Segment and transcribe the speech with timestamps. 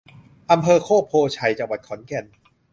[0.51, 2.25] อำเภอโคกโพธิ์ไชย จังหวัดขอนแก่น